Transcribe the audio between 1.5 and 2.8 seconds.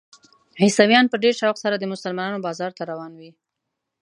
سره د مسلمانانو بازار